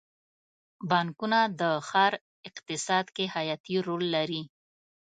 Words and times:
بانکونه 0.89 1.39
د 1.59 1.61
ښار 1.87 2.13
اقتصاد 2.49 3.05
کې 3.15 3.25
حیاتي 3.35 3.75
رول 3.87 4.03
لري. 4.15 4.43